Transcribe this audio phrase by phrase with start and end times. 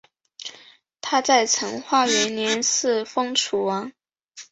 [0.99, 3.91] 他在成化元年嗣封楚王。